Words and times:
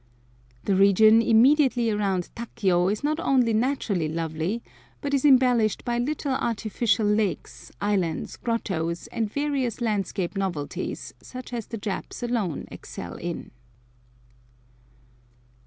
The 0.63 0.73
region 0.75 1.21
immediately 1.21 1.91
around 1.91 2.31
Takio 2.35 2.91
is 2.91 3.03
not 3.03 3.19
only 3.19 3.53
naturally 3.53 4.07
lovely, 4.09 4.63
but 4.99 5.13
is 5.13 5.23
embellished 5.25 5.85
by 5.85 5.99
little 5.99 6.33
artificial 6.33 7.05
lakes, 7.05 7.71
islands, 7.79 8.35
grottoes, 8.35 9.05
and 9.11 9.31
various 9.31 9.79
landscape 9.79 10.35
novelties 10.35 11.13
such 11.21 11.53
as 11.53 11.67
the 11.67 11.77
Japs 11.77 12.23
alone 12.23 12.65
excel 12.71 13.13
in. 13.13 13.51